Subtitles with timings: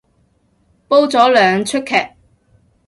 [0.87, 2.15] 煲咗兩齣劇